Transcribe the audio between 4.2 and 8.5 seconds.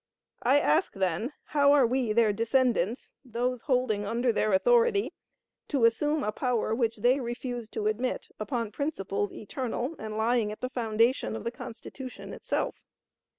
their authority, to assume a power which they refused to admit,